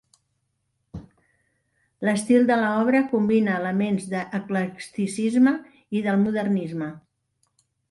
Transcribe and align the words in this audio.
L'estil 2.09 2.47
de 2.53 2.57
l'obra 2.63 3.03
combina 3.13 3.59
elements 3.63 4.09
de 4.15 4.25
l'eclecticisme 4.41 5.55
i 6.01 6.05
del 6.11 6.21
modernisme. 6.27 6.93